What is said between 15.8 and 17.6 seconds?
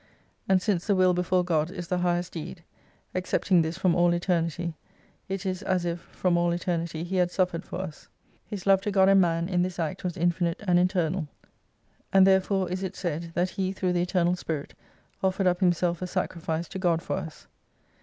a sacri fice to God for us.